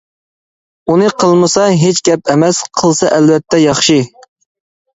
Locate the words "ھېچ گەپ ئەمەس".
1.83-2.63